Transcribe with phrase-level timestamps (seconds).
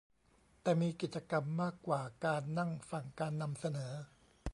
[0.61, 3.93] แต่มีกิจกรรมมากกว่าการนั่งฟังการนำเสนอ